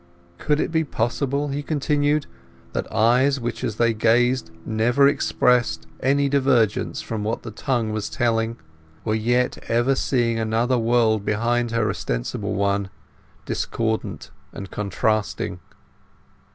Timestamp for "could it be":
0.39-0.83